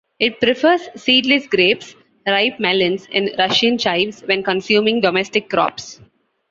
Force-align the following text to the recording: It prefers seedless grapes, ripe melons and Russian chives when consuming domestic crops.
It 0.19 0.39
prefers 0.39 0.89
seedless 0.95 1.45
grapes, 1.45 1.93
ripe 2.25 2.59
melons 2.59 3.07
and 3.13 3.29
Russian 3.37 3.77
chives 3.77 4.21
when 4.23 4.41
consuming 4.41 4.99
domestic 4.99 5.47
crops. 5.47 6.01